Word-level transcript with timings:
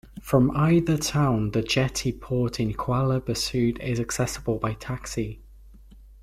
From 0.19 0.49
either 0.57 0.97
town, 0.97 1.51
the 1.51 1.61
jetty 1.61 2.11
port 2.11 2.59
in 2.59 2.73
Kuala 2.73 3.21
Besut 3.21 3.77
is 3.83 3.99
accessible 3.99 4.57
by 4.57 4.73
taxi. 4.73 5.43